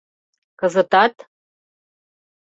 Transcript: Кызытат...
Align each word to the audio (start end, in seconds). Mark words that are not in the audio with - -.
Кызытат... 0.59 1.15